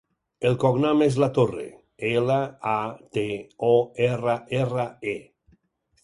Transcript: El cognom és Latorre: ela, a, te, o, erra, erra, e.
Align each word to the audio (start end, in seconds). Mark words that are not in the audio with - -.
El 0.51 0.55
cognom 0.61 1.01
és 1.07 1.17
Latorre: 1.23 1.65
ela, 2.11 2.37
a, 2.71 2.77
te, 3.17 3.25
o, 3.67 3.69
erra, 4.07 4.35
erra, 4.61 4.87
e. 5.13 5.15